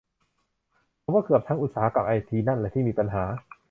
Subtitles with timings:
[1.01, 3.23] ผมว่าเกือบทั้งอุตสาหกรรมไอทีนั่นแหละที่มีปัญหา